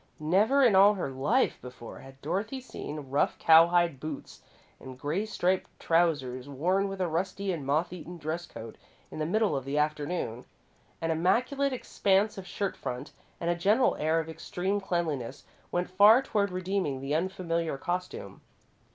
Never 0.19 0.63
in 0.63 0.75
all 0.75 0.95
her 0.95 1.11
life 1.11 1.59
before 1.61 1.99
had 1.99 2.19
Dorothy 2.23 2.59
seen 2.59 3.11
rough 3.11 3.37
cow 3.37 3.67
hide 3.67 3.99
boots, 3.99 4.41
and 4.79 4.97
grey 4.97 5.27
striped 5.27 5.79
trousers 5.79 6.49
worn 6.49 6.87
with 6.89 6.99
a 6.99 7.07
rusty 7.07 7.51
and 7.53 7.63
moth 7.63 7.93
eaten 7.93 8.17
dress 8.17 8.47
coat 8.47 8.77
in 9.11 9.19
the 9.19 9.27
middle 9.27 9.55
of 9.55 9.63
the 9.63 9.77
afternoon. 9.77 10.45
An 11.01 11.11
immaculate 11.11 11.71
expanse 11.71 12.35
of 12.39 12.47
shirt 12.47 12.75
front 12.75 13.11
and 13.39 13.51
a 13.51 13.55
general 13.55 13.95
air 13.97 14.19
of 14.19 14.27
extreme 14.27 14.81
cleanliness 14.81 15.43
went 15.71 15.87
far 15.91 16.23
toward 16.23 16.49
redeeming 16.49 16.99
the 16.99 17.13
unfamiliar 17.13 17.77
costume. 17.77 18.41